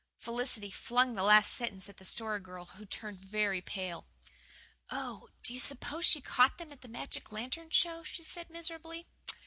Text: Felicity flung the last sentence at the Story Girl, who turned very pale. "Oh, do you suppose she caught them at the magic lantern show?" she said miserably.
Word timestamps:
Felicity 0.17 0.71
flung 0.71 1.13
the 1.13 1.21
last 1.21 1.53
sentence 1.53 1.87
at 1.87 1.97
the 1.97 2.05
Story 2.05 2.39
Girl, 2.39 2.65
who 2.65 2.87
turned 2.87 3.19
very 3.19 3.61
pale. 3.61 4.07
"Oh, 4.89 5.29
do 5.43 5.53
you 5.53 5.59
suppose 5.59 6.05
she 6.05 6.21
caught 6.21 6.57
them 6.57 6.71
at 6.71 6.81
the 6.81 6.87
magic 6.87 7.31
lantern 7.31 7.69
show?" 7.69 8.01
she 8.01 8.23
said 8.23 8.49
miserably. 8.49 9.05